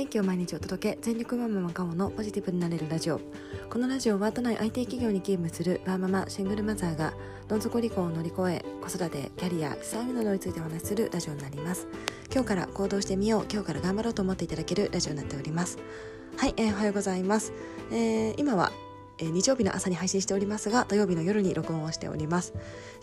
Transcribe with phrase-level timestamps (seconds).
[0.00, 3.20] 元気を毎日お届け全力マママカオのポジティブになれるラジオ。
[3.68, 7.12] このラジオは都内 IT 企業に勤務するバーママシングルマザーが
[7.48, 11.86] どん底離婚を乗り越え子育てキャリア資産運などについてお話しするラジオになります。
[12.32, 15.76] 今日から行動してみよう今日から頑張ろうと思っていただけるラジオになっております。
[16.38, 17.52] はい、えー、おはようございます、
[17.92, 18.72] えー、今は
[19.20, 22.54] えー、日曜日の朝に配信しておりますが土曜日の夜に録音をしております、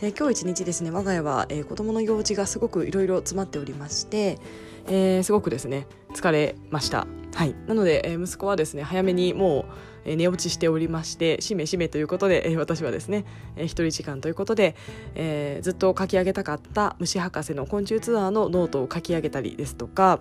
[0.02, 4.40] えー、今日一日ですね我が家は、えー、子供の用事がすごくいろいろ詰まっておりまして、
[4.88, 7.06] えー、すごくですね疲れました。
[7.36, 7.54] はい。
[7.68, 9.66] なので、えー、息子はですね早めにもう、
[10.06, 14.76] えー、寝落ちしておりましてしめしめということで、えー、私はですね、えー、一人時間ということで、
[15.14, 20.20] えー、ずっと書き上げたかった虫博士の昆虫ツアーのノートを書き上げたりですとか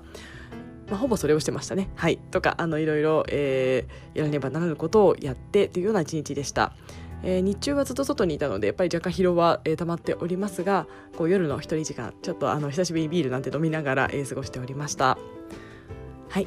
[0.89, 1.89] まあ、ほぼそれをしてましたね。
[1.97, 2.19] はい。
[2.31, 6.73] とか、あの、いろいろ、えー、やらねばならぬことをやってというような一日でした。
[7.23, 10.87] えー、日中はずっと外にいたのでやっぱり若干疲労は、えー、溜まっておりますが
[11.17, 15.19] こう夜の一人時間ちょっとあの久しぶりにビールなんて飲みながら、えー、過ごしておりました
[16.29, 16.47] はい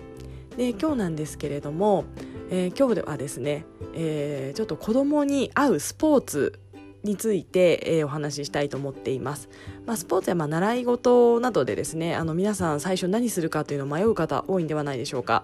[0.58, 2.05] で今日なんですけれども、
[2.49, 6.59] えー、今日ではですね、えー、ちょっと子供に合うスポーツ
[7.03, 9.50] について、えー、お話ししたいと思っています。
[9.86, 15.44] まあ、スポーツやまあ習い事などでですねあの皆さん最初何するかというのを迷う方多いんではないでしょうか。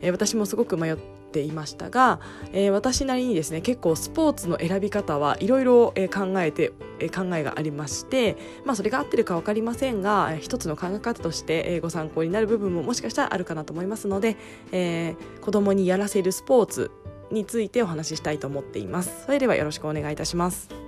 [0.00, 0.96] えー、私もすごく迷っ
[1.32, 2.20] ていましたが、
[2.52, 14.36] えー、私なりにですね結構スポーツの選び方はいろいろ考えて、えー、考えがありまして、まあ、それが合ってるか分かりませんが、えー、一つの考え方として、えー、ご参考になる部分ももしかしたらあるかなと思いますので、
[14.72, 16.90] えー、子供にやらせるスポーツ
[17.30, 19.24] についてお話ししたいと思っています。
[19.26, 20.85] それではよろしくお願いいたします。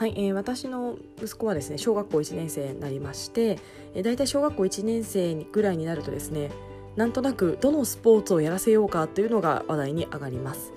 [0.00, 3.58] はい、えー、私の息子はですね小学校1年生になりまして、
[3.94, 6.50] えー、大体小学校1年生ぐらいになるとですね
[6.96, 10.72] なんとなくどのスポーツをやらせようかというのが話題に上がります。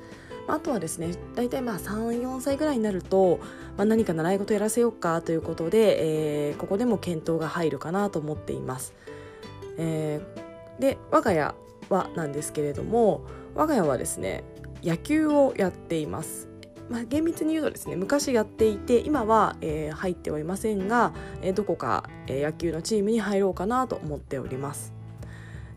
[0.46, 3.40] あとはですね大体まあ34歳ぐらいになると、
[3.78, 8.94] まあ、何か習い事やらせようかということで、えー、ここでも検討が入るかなと思っています。
[9.78, 11.56] えー、で我が家
[11.88, 13.22] はなんですけれども
[13.56, 14.44] 我が家はですね
[14.84, 16.53] 野球をやっています。
[16.94, 21.12] まあ、厳密に言うとですね昔やっていて今は、えー、入っておりませんが、
[21.42, 24.94] えー、どこか、えー、野球のチームに入ろうかなと思っております。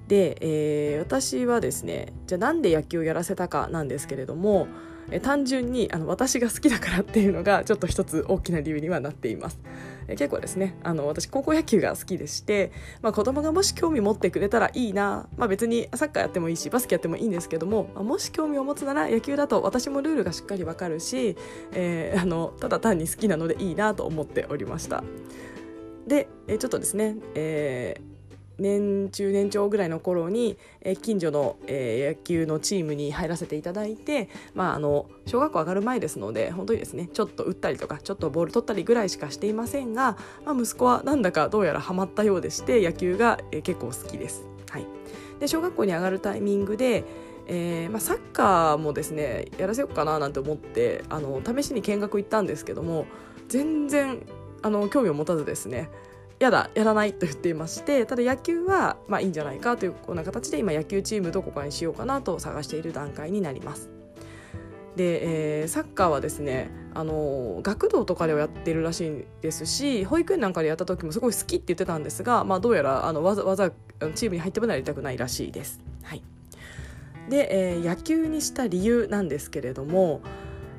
[0.08, 4.68] で、えー、私はですねじゃあなんで野球をやらせたかなんですけれども、
[5.10, 9.58] え単純にあの私が好きだからっていうのがちょっと一つ大きな理由にはなっています。
[10.08, 12.72] 結構ですねあの私高校野球が好きでして、
[13.02, 21.36] まあ、子供がもし興味持ってくれたらいいな、まあ、別にサッカーやってもいいしバスケやってもいいんですけども、まあ、もし興味を持つなら野球だと私もルールがしっかりわかるし、
[21.72, 25.02] えー、あのただ単に好きなのでいいなと思っておりました。
[26.06, 28.15] で、えちょっとですね、えー
[28.58, 44.46] 年中年長ぐらいの頃に、えー、近所の、えー、野球のチームに入らせていただいて、まあ、あの小学校上がる前ですので本当にですねちょっと打ったりとかちょっとボール取ったりぐらいしかしていませんが、まあ、息子はなんだかどうやらハマったようでして野球が、えー、結構好きです。
[44.70, 44.86] はい、
[45.40, 47.04] で小学校に上がるタイミングで
[47.48, 53.06] えーまあ、サッカーもですねやらせようかななんて思ってあの試しに見学行ったんですけども
[53.48, 54.26] 全然
[54.62, 55.88] あの興味を持たずですね
[56.38, 63.88] やだやらないと言っていましてただ野球はまあいいんじゃないかというこんな形で今野球チームどこかにしようかなと探している段階になります。
[64.96, 73.70] で、えー、サッカーはですねあの学童とかではやってるらしいですし保育園なんかでやった時もすごい好きって言ってたんですが、まあ、どうやらあのわざわざ
[74.14, 75.80] チームに入ってもやりたくないらしいです。
[76.02, 76.22] はい、
[77.28, 80.22] で、えー、野球にした理由なんですけれども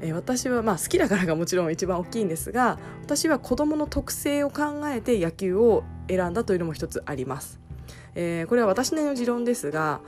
[0.02, 7.60] えー、私はまあ好きだからがもちろん一番大きいんですが私は子どもの特性を考えて野球を選んだというのも一つあります。
[8.16, 10.02] えー、これは私の持論ですが、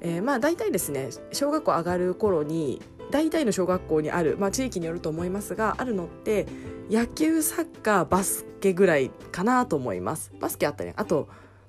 [0.00, 6.46] えー、まあ大体ですね小学校上がる頃に大体の小学校にある、まあ、地域によると思いますがあるのって
[6.90, 10.32] 野球サッカーバスケぐらいかなと思います。
[10.40, 11.28] バスケあったりあと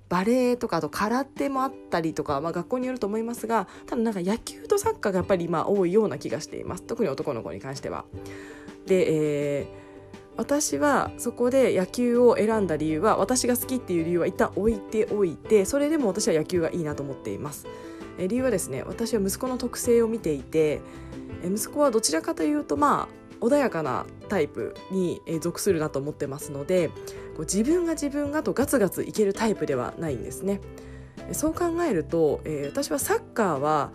[0.10, 8.06] バレエとかあと空手もあったりとか、まあ、学校によると思いますがただなんか野球とサッカーがやっぱり今多いような気がしています特に男の子に関しては。
[8.86, 9.68] で、えー、
[10.36, 17.68] 私はそこで野球を選んだ理由は私が好きっていう理由は一旦置いておいてそれでも私は野球がいいなと思っています。
[18.18, 20.82] 理由はですね私は息子の特性を見ていて
[21.44, 26.92] 息子はどちらかというとまあ穏やかなタイプに属するなと思ってますので
[27.36, 30.62] こう自分が自分がとガツガツいけるタイプではないんですね。
[31.32, 33.92] そう考えると、えー、私はサッカーは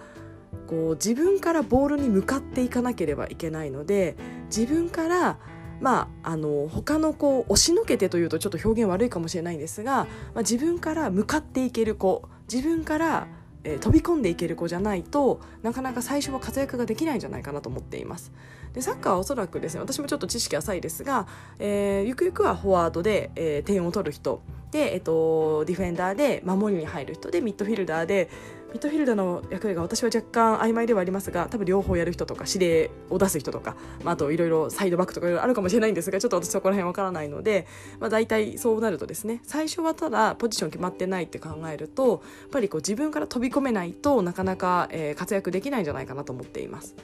[0.67, 5.39] こう自分からボールに向かっていかなければいけないので自分から
[5.81, 10.07] まあ、あの他の子を押しのけてというとちょっと表現悪いかもしれないんですが、ま
[10.37, 13.29] あ、自分から向かっていける子自分から
[13.69, 18.33] えー、飛び込んでいける子じゃないとなかなか最初は活躍ができないんじゃないかなと思っています。
[18.73, 21.27] でサッカーはおそらくですね私もちょっと知識浅いですが、
[21.59, 28.29] えー、ゆくゆくはフォワードで、えー、点を取る人で、えっと、ディフェンダーで守りに入る人でミッドフィルダーで
[28.73, 37.67] ミッドフィルダーの役割が私は若干曖昧ではありますが多分両方やる人とか指令を出す人とか、まあ、あといろいろサイドバックとかいろいろあるかもしれないんですがちょっと私そこら辺わからないので、
[37.99, 42.21] まあ、大体そうなるとですね最初はただポジション決まってないって考えるとやっ
[42.51, 46.95] ぱりこう自分から飛び込めないとなかなか、えー、活躍できないんじゃないかなと思っています。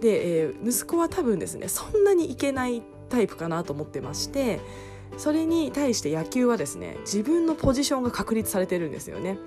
[0.00, 4.60] で、えー、息子は多分ですねそんなにいけないタイプかなと思ってまして
[5.16, 9.38] それに対して野球はですね自分のポジションが確立されてるんですよね。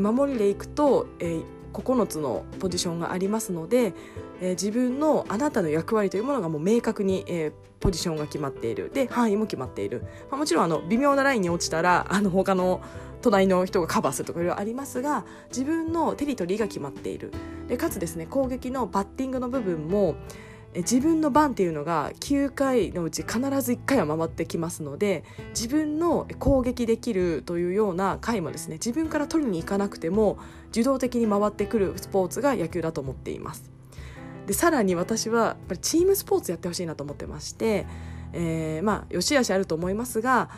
[0.00, 1.40] 守りでいくと、え、
[1.72, 3.94] 9つのポジションがありますので、
[4.40, 8.90] え、自分のあなたの役割というものがもう明確に、え、ポジションが決まっている。
[8.92, 12.80] で範囲も決まっている、まあ、もちろんあの微妙なラインに落ちたら あの他の
[13.22, 17.32] 隣の人がカバーするとかいろいろありますが自分のテリトリーが決まっている。
[17.68, 20.16] でかつですね攻撃のバッティングの部分も
[20.76, 30.38] 自分の番っていうのが9回のうち必ず1回は回ってきますので自分の攻撃できるというような回もですね自分から取りに行かなくても
[30.70, 33.70] 受動的に回ってくるスポーツが野球だと思っています。
[34.46, 37.86] でさらに私はやっぱりチームスポーツやってほしいなと思ってまして、
[38.32, 40.50] えー、まあよしあしあると思いますが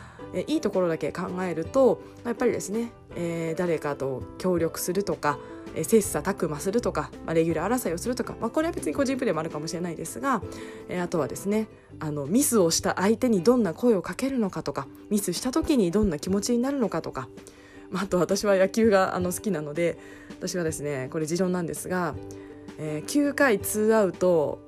[0.47, 5.39] いいところだけ考えるとやっぱりですね、えー、誰かと協力するとか、
[5.75, 10.41] えー、切磋琢磨するとか、まあ、レギュラー争いをするとか、まあ、これは別に個人プレーもあるかもしれないですが、
[10.87, 11.67] え、あとはですね
[11.99, 17.27] あのミスをした相手にどんな声をかけるのかとかミスした時にどんな気持ちになるのかとか、
[17.89, 19.97] まあ、あと私は野球があの好きなので
[20.29, 22.15] 私はですねこれ持論なんですが、
[22.77, 24.59] えー、9回ツーアウト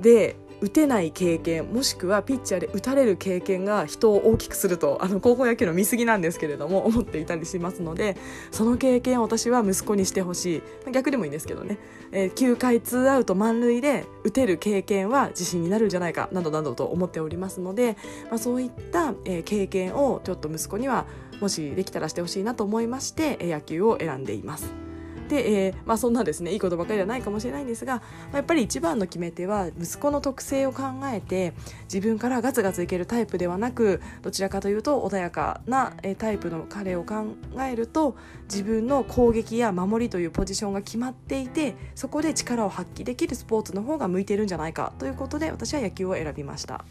[0.00, 8.16] で打てない経験もしくはピッチャーで打たれる経験が人を大きくすると あの高校野球の見過ぎなんですけれども思っていたりしますので
[8.50, 11.78] その経験を私は息子にしてほしい逆でもいいんですけどね、
[12.12, 17.96] えー、9回ツーアウト満塁で打てる経験は自信になるんじゃないかなどなどと思っておりますので、
[18.30, 21.06] まあ、そういった、えー、経験をちょっと息子には
[21.40, 24.87] もしできたらしてほしいなと思いまして、野球を選んでいます。
[25.28, 28.02] で、えー、まあ、そんなですねいいことばかりではないかもしれないんですが、ま
[28.34, 31.52] あ、やっぱり一番の決め手は息子の特性を考えて
[31.84, 46.84] 自分からガツガツいけるタイプではなくどちらかというと穏やかなえタイプの彼を考えると自分の攻撃や守りというポジションが決まっていてそこで力を発揮できるスポーツの方が向いてるんじゃないかということで私は野球を選びました。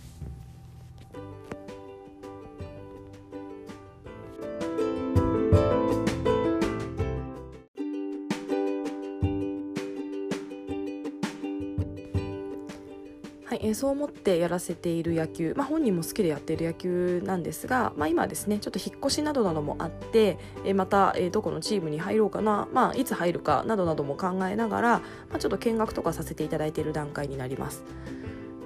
[13.47, 24.89] はいえー、そう思ってやらせている野球、まあ、本人も好きでやっている野球なんですが、まあ、今ですねちょっと引っ越しなどなどもあって、えー、また、えー、どこのチームに入ろうかな、まあ、いつ入るかなどなども考えながら、
[25.29, 27.85] まあ、ちょっと見学とかさせていただいている段階になります。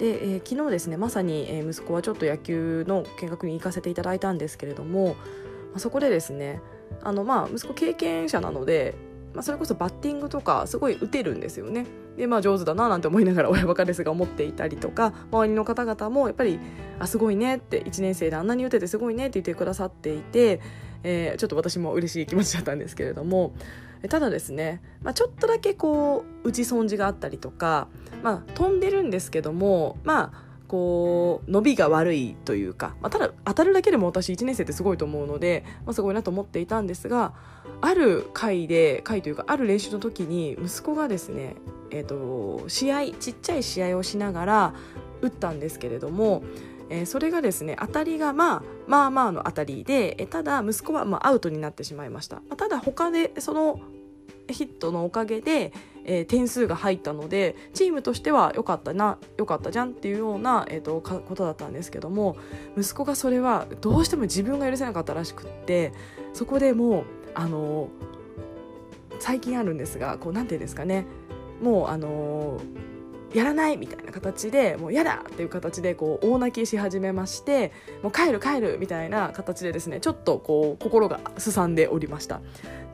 [0.00, 5.14] で、えー、昨日ですねまさに、えー、息子はちょっと野球の見学に行かせていただいたんですけれども、ま
[5.76, 6.60] あ、そこでですね
[7.04, 8.96] あのまあ息子経験者なので
[9.34, 11.86] まあ、それこそバッティングとかすごい打てるんですよね。
[12.16, 16.60] でまあ上手だななんて思いながら親バカですが思っていたりとか周りの方々もやっぱり
[16.98, 20.60] あすごいねって1年生であんなに打ててすごいねって言ってくださっていて、
[21.02, 23.54] えー、ちょっと私も嬉しい気持ちだったんですけれども
[24.08, 27.88] ただですね、まあ、ちょっとだけこう打ち損じがあったりとか、
[28.22, 37.34] まあ、飛んでるんですけどもまあこう伸びが悪いというか、まあ、ただ当たるだけでも私1年生ってすごいと思うので、まあ、すごいなと思っていたんですが
[37.82, 41.56] ある回で回というかある練習の時に息子がですね、
[41.90, 44.74] えーと、試合ちっちゃい試合をしながら
[45.20, 46.42] 打ったんですけれども、
[46.88, 52.36] えー、それがですね当たりがまあまあまあの当たりで、えただ息子はまアウトになってしまいました。
[52.36, 53.78] まあ、ただ他でその
[54.48, 62.36] ヒットのおかげでえー、点数が入ったのでチームとしては良かったな良かったじゃんっていうような、えーと、ことだったんですけども
[62.76, 65.92] 息子がそれはどうしても自分が許せなかったらしくって
[66.32, 67.04] そこでもう
[67.34, 67.88] あの
[69.20, 71.06] 最近あるんですがこうなんて言うんですかね。
[71.60, 72.60] もうあの
[73.34, 77.72] やらないみたいな形でもう嫌だっていう形でこう大泣きし始めまして
[78.02, 82.40] もう帰る帰るみたいな形でですねちょっとこう心がすさんでおりました。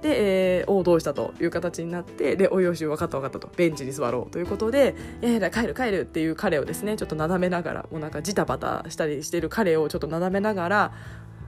[0.03, 3.49] で、えー、おどうしたという形になってでおよし分かった分かったと。
[3.57, 10.93] ベンチに座ろうということでやいや帰る帰るっていう彼をですねちょっとなだめながらもうなんかジタバタしたりしてる彼をちょっとなだめながら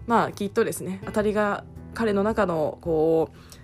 [0.06, 3.59] まあきっとですね当たりが彼の中のこう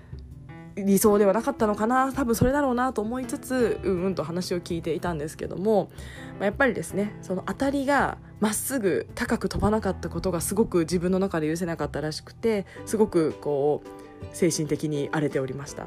[0.77, 5.91] 理想ではなかったのかな多分それだろうなと思いつつうんうんと話を聞いていたんですけども、
[6.39, 15.87] まあ、やっぱりですねその当たりがまっすぐ高く飛ばなかったことがすごく自分の中で許せなかったらしくてすごくこう精神的に荒れておりました。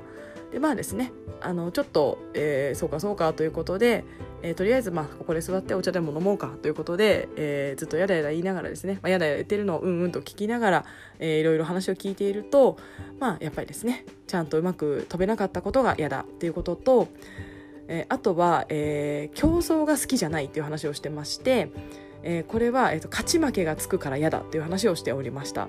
[0.52, 4.04] でまあですねあのちょっと、えー、そうかそうかということで、
[4.42, 10.86] えー、とりあえずまあここで座ってお茶でも飲もうかということで、えー、ずっとやだやだ言いながらですね、まあ、やだやだ言ってるのをうんうんと聞きながら、
[11.20, 12.78] えー、いろいろ話を聞いていると
[13.20, 17.08] まあやっぱりですねちゃんとうまく飛べなかったことが嫌だっていうことと、
[17.88, 21.72] えー、あとは、えー、競争が好きじゃないっていう話をしてまして、
[22.24, 25.68] えー、これは、えーと勝ち負けがつくから嫌だっていう話をしておりました。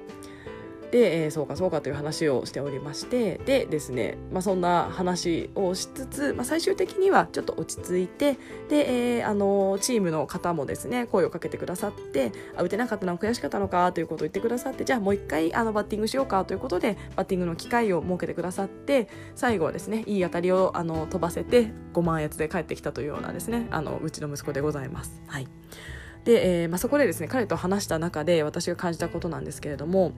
[0.90, 8.34] で、えー、そうかそうかという話をしておりましてでですね、まあ、そんな話をしつつ、まあ、最終的にはちょっと落ち着いて
[8.68, 25.22] で、えー、あのチームの方もですね声をかけてくださってあ打てなかったのは悔しかったのかということを言ってくださってじゃあもう一回あのバッティングしようかということでバッティングの機会を設けてくださって最後はですねいい当たりをあの飛ばせて5万円で帰ってきたというようなですねあのうちの息子でございます。
[25.26, 25.48] はい
[26.24, 30.12] で、えーまあ、そこでですね彼と話した中で私が感じたことなんですけれども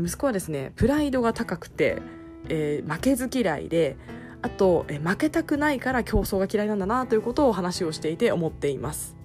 [0.00, 2.02] 息子はですねプライドが高くて、
[2.48, 3.96] えー、負けず嫌いで
[4.42, 9.16] あと、えー、負けたくないから競争が嫌いなんだなということを話をしていて思っています。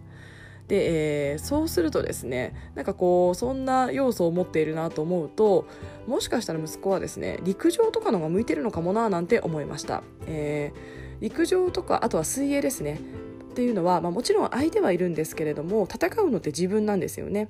[0.69, 5.65] で、えー、そうするとですねなんかこうそんな要素を持っているなと思うと
[6.07, 13.01] もしかしたら息子はですね陸上とかのが向いてるのかもななんて思いました、えー、陸上とかあとは水泳ですね
[13.50, 17.50] っていうのは、まあ、もちろん相手はいるんですけれども戦うのって自分なんですよね。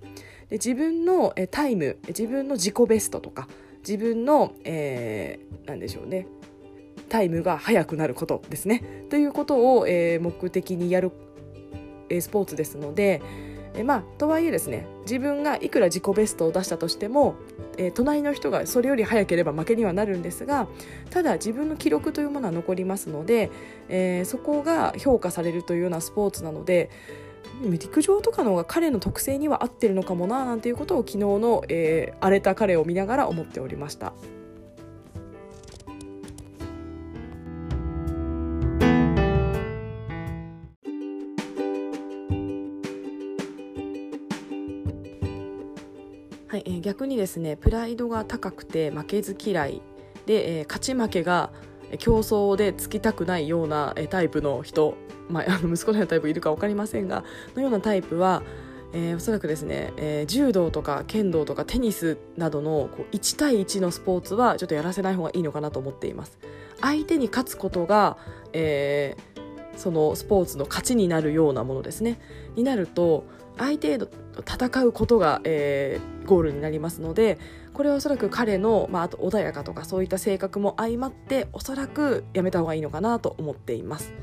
[0.50, 3.48] で自分のタイム自分の自己ベストとか
[3.88, 6.28] 自分の、えー、でしょうね。
[7.10, 9.06] タイムが速くなることですね。
[9.10, 11.12] ということを、えー、目的にやる、
[12.10, 13.22] えー、スポーツですので、
[13.76, 17.36] え、まあとはいえですね自分がいくら自己ベストを出したとしても、
[17.78, 20.68] え、隣の人がそれより速ければ負けにはなるんですが
[21.10, 23.50] ただ自分の記録というものは残りますので、
[23.90, 26.90] えー、そこが評価されるというようなスポーツなので
[27.64, 34.14] 陸上とかの方が彼の特性には合ってるのかもななんていうことを昨日の、えー、荒れた彼を見ながら思っておりました。
[46.50, 49.82] はい、えー、逆にですねプライドが高くて負けず嫌い。
[50.26, 51.52] で、えー、勝ち負けが
[52.00, 54.96] 競争でつきたくないようなタイプの人。
[55.30, 57.24] まあ、あの息子のようなタイプいるか分かりませんが
[57.56, 58.42] のようなタイプは、
[58.94, 66.40] えー、おそらくですね、えー、柔道とか剣道とかテニスなどのこう1対1のスポーツはちょっとやらせない方がいいのかなと思っています。
[66.82, 68.18] 相手に勝つことが、
[68.54, 72.20] えー、そのスポーツの勝ちになるようなものですね。
[72.56, 73.26] になると
[73.58, 77.38] 相手と戦うことが、えー、ゴールになりますので
[77.74, 84.14] これはおそらく彼の、まあ、あと穏やかとかそういった性格も相まっておそらくやめた方がいいのかなと思っています。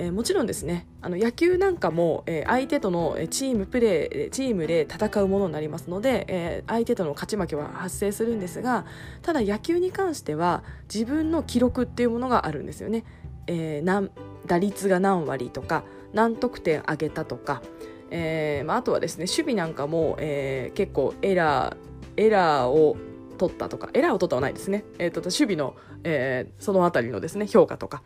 [0.00, 8.86] えー、もちろんですねあの野球なんかも、えー、相手とのチームプレーチームで戦うものになりますので、えー、相手との勝ち負けは発生するんですが
[9.22, 13.04] ただ野球に関しては自分の記録っていうものがあるんですよね。
[13.48, 14.10] えー、
[14.46, 15.82] 打率が何割とか
[16.12, 17.62] 何得点上げたとか、
[18.10, 21.76] えーまあ、あとはですね守備なんかも、えー、結構エラー
[22.16, 22.96] エラーを
[23.36, 28.02] 取ったとかエラーを取ったはないですね、えーと、守備の、えー、その辺りのですね評価とか。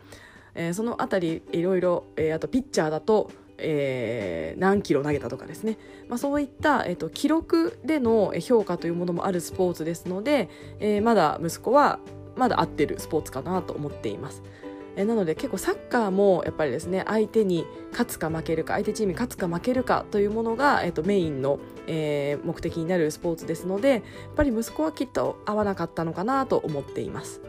[0.54, 5.78] えー、その辺りいろいろ、えー、あとピッチャーだと、えー、何キロ投げたとかですね、
[6.08, 12.00] まあ、そういった、えーと、記録での評価というものもあるスポーツですので、えー、まだ息子は
[12.36, 14.42] まだ合ってるスポーツかなと思っています。
[14.96, 24.02] えなので結構サッカーもやっぱりですね相手に勝つか負けるか相手チームに勝つか負けるかというものが、えーと、メインの、えー、目的になるスポーツですのでやっ
[24.36, 27.40] ぱり息子はきっと合わなかったのかなと思っています。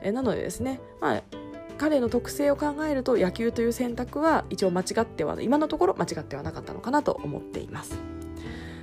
[0.00, 1.22] えなのでですね、まあ、
[1.76, 8.17] 彼の特性を考えると野球という選択は一応間違っては今のところ間違ってはなかったのかなと思っています。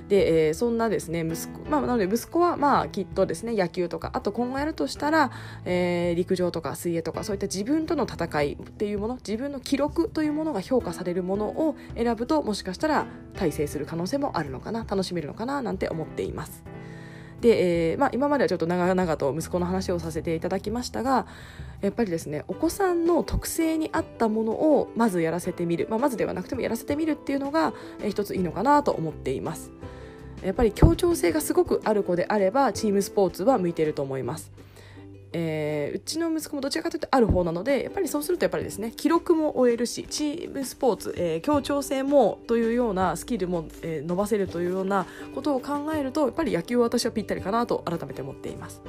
[0.08, 5.30] で、えー、そんなですね息子、まあ、なので息子はまあきっとですね野球とかあと今後やるとしたら、
[5.64, 16.64] えー、陸上とか水泳とかそういった自分との戦いっていうもの自分の記録というものが評価されるものを選ぶともしかしたら大成する可能性もあるのかな楽しめるのかななんて思っています。
[17.40, 21.26] で、えーまあ、今まではちょっと長々と息子の話をさせていただきましたが
[21.80, 29.70] やっぱりですねお子さんの特性に合ったものをまずやらせてみる、まあ、まずではなくてもやらせてみるっていうのが、えー、一ついいのかなと思っています
[30.46, 34.52] やっぱり協調性がすごくある子であればチームスポーツは向いてると思います
[35.38, 48.80] えー、うちの息子もどちらかというとある方なのでやっぱりそうするとやっぱりですね記録も終えるしチームスポーツ、えー、協調性もというようなスキルも、えー、伸ばせるというようなことを考えるとやっぱり野球は私はぴったりかなと改めて思っています。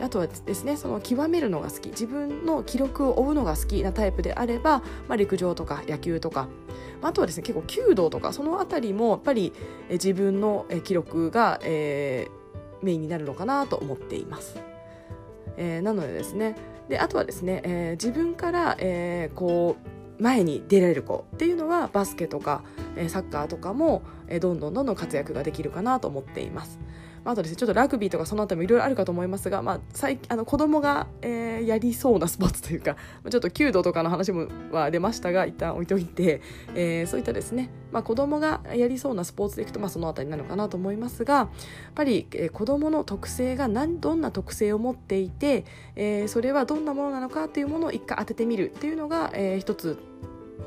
[0.00, 4.78] あとはですねその極めるのが好き自分の記録を追うのが好きなタイプであれば、
[5.08, 6.48] まあ、陸上とか野球とか
[7.02, 9.52] あとはですね結構弓道とかその辺りもやっぱり
[9.90, 14.58] 自分の記録が、えー、メインになるのかなと思っています。
[15.56, 16.56] えー、なのでですね
[16.88, 19.76] であとはですね、えー、自分から、えー、こ
[20.18, 22.62] う前に出られる子っていうのはバスケとか、
[22.96, 26.78] えー、サッカーとかも、えー、どんどんどんどん活躍ができるかなと思っています。
[27.30, 32.96] あとですねちょっとラグビーとかそのあたりもいろいろあるかと思いますが、まあ、最あの子供が、えー、やりそうなスポーツというか
[33.28, 36.40] ちょっと弓道とかの話もは出ましたが一旦置いておいて、
[36.74, 41.48] えー、そういったですね、まあ、子供がやりそうなスポーツでいくと、まあ、そのあたりなのかなと思いますがやっ
[41.94, 45.64] ぱり、えー、子供の特性が何どんな特性を持っていて、
[45.96, 49.98] えー、それはどんなものなのかというものを一回当ててみるっていうのが、えー、一つ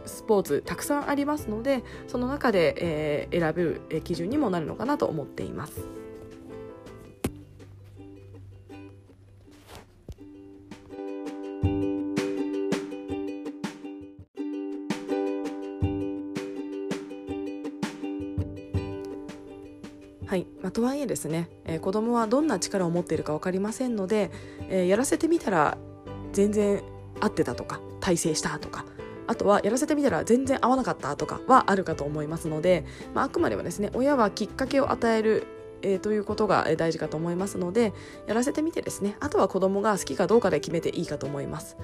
[0.05, 6.00] スポーツたくさんありますのでその中で、えー、選べる基準にもなるのかなと思っています。
[20.71, 24.31] あ、とはいえですね、えー、子供はどんな力を持っているか分かりませんので、
[24.69, 25.77] えー、やらせてみたら
[26.31, 26.81] 全然
[27.19, 28.85] 合ってたとか大成したとか
[29.27, 35.45] あとはやらせてみたら全然合わなかったとかはあるかと思いますので、まあ、あくまでもですね親はきっかけを与える
[35.83, 37.91] えー、ということが大事かと思いますので
[38.27, 41.75] やらせてみてですねあとは子供が好きかどうかで決めていいかと思います。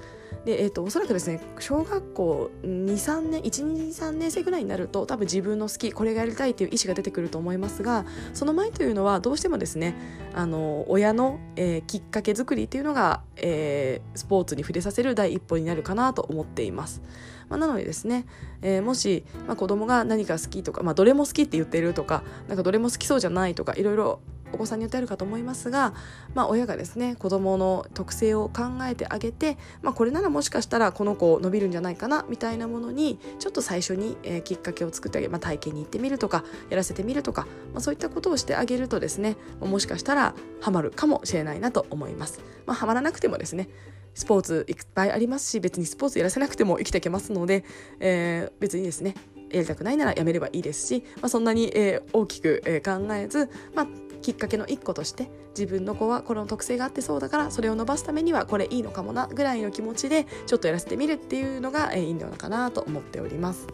[0.48, 9.94] で、えーと、おそらくですね小学校23年123年生ぐらいになると多分自分の好きこれがやりたいという意思が出てくると思いますがその前というのはどうしてもですね
[10.34, 17.02] あの親の、えー、きっかけ作りというのが、えー、スポーツに触れさせる第一歩になるかなと思っています。
[17.50, 18.26] まあ、なのでですね、
[18.62, 24.20] えー、もし、まあ、子供が何か好きとか、まあ、どれも好きって言ってるとかなんかどれも好きそうじゃないとかいろいろ
[24.54, 25.94] お子さんによってあるかと思いますが、
[26.34, 42.42] まあ、親がですね子どもの特性を考えてあげて、まあ、これならもしかしたらこの子伸びるんじゃないかなみたいなものにちょっと最初に、えー、きっかけを作ってあげ、まあ、体験に行ってみるとかやらせてみるとか、まあ、そういったことをしてあげるとですねもしかしたらハマるかもしれないなと思います。
[42.66, 43.70] まあ、ハマらなくてもですね
[44.18, 47.64] スポーツいっぱいありますし別にスポーツやらせなくても生きていけますので、
[48.00, 49.14] えー、別にですね
[49.52, 53.88] やりたくないならやめればいいですし、まあ、そんなに、えー、大きく、えー、考えず、まあ、
[54.24, 63.68] きっかけの一個として自分の子はこの特性があってそうだからそれを伸ばすためにはこれいいのかもなぐらいの気持ちでちょっとやらせてみるっていうのが、えいいのかなと思っております。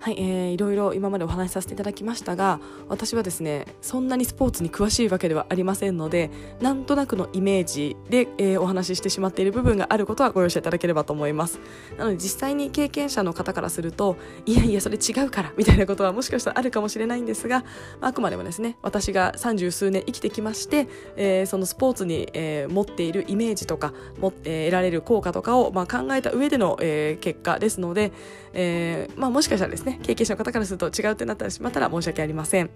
[0.00, 2.58] はい、えー、いろいろ今までお話しさせていただきましたが
[2.88, 11.60] 私はですねそんなにスポーツに詳しいわけではありませんのでなんとなくのイメージで、えー、お話ししてしまっている部分があることはご容赦いただければと思います。
[11.98, 17.60] なので実際に経験者の方からするといやいやそれ違うからみたいなことはもしかしたらあるかもしれないんですが
[18.00, 28.12] まああくまでもですね私が三十数年生きてきまして、えー、そのスポーツに、えー、持っているイメージとかも、えー、得られる効果とかを、まあ、考えた上での、えー、結果ですので、
[28.54, 32.70] えーまあ、もしかしたらですねね経験者の方からすると違うってなったらしまったら申し訳ありません。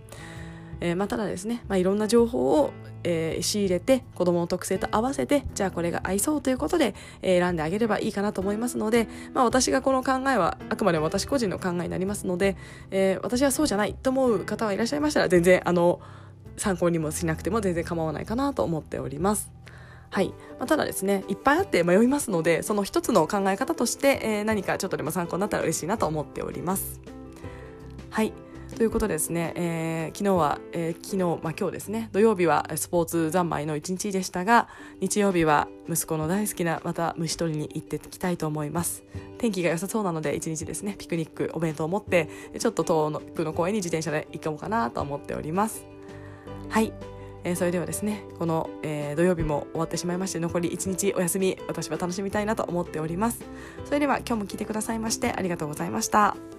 [0.81, 2.73] えー、まあ、ただですね、まあ、いろんな情報を、
[3.05, 12.57] えー、仕入れて子どもの特性と合わせてじゃあこれが合いそうということで、えー、選んであげればいいかなと思いますので、まあ、私がこの考えはあくまでも私個人の考えになりますので、
[12.91, 16.01] え私はそうじゃないと思う方はいらっしゃいましたら全然あの
[16.57, 19.51] 参考にもしなくても全然構わないかなと思っております。
[20.15, 27.01] はい、まあ、ただですねいっぱいあって迷いますのでその一つの考え方として、えー、何かちょっとでも参考になったら嬉しいなと思っております。
[28.11, 28.33] はい。
[28.77, 34.69] ということですね、えー、昨日は、えー、昨日、まあ、今日ですね土曜日はスポーツ三昧の一日でしたが
[35.01, 39.03] 日曜日は息子の大好きなまた虫取りに行ってきたいと思います。
[39.39, 45.85] 天気が良さそうなので一日ですねピクニックお弁当を持ってちょっと遠くの公園に自転車で行こうかなと思っております。
[46.69, 46.93] はい。
[47.45, 53.45] えー、それではですねこの、えー、土曜日も終わってしまいまして残り1日お休み私は楽しみたいなと思っております。
[53.85, 56.54] それでは今日も聞いてくださいましてありがとうございました。